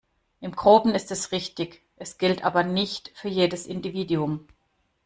Im 0.39 0.53
Groben 0.53 0.95
ist 0.95 1.11
es 1.11 1.31
richtig, 1.31 1.83
es 1.95 2.17
gilt 2.17 2.43
aber 2.43 2.63
nicht 2.63 3.11
für 3.13 3.27
jedes 3.29 3.67
Individuum. 3.67 4.47